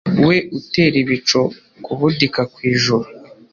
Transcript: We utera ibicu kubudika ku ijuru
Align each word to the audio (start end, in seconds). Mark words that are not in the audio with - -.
We 0.25 0.37
utera 0.57 0.95
ibicu 1.03 1.41
kubudika 1.83 2.41
ku 2.53 2.59
ijuru 2.71 3.07